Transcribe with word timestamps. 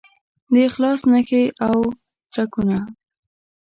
د 0.51 0.53
اخلاص 0.69 1.01
نښې 1.11 1.43
او 1.67 1.77
څرکونه 2.33 2.77